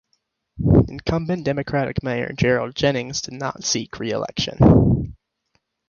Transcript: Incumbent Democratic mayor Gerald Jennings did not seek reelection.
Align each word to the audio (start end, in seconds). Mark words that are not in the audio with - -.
Incumbent 0.87 1.43
Democratic 1.45 2.01
mayor 2.01 2.33
Gerald 2.33 2.75
Jennings 2.75 3.21
did 3.21 3.35
not 3.35 3.63
seek 3.63 3.99
reelection. 3.99 5.13